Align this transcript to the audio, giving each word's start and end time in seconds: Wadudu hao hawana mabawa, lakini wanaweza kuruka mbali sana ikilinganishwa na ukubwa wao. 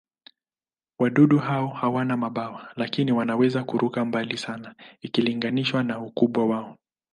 Wadudu 0.99 1.39
hao 1.39 1.67
hawana 1.67 2.17
mabawa, 2.17 2.71
lakini 2.75 3.11
wanaweza 3.11 3.63
kuruka 3.63 4.05
mbali 4.05 4.37
sana 4.37 4.75
ikilinganishwa 5.01 5.83
na 5.83 5.99
ukubwa 6.01 6.45
wao. 6.45 6.77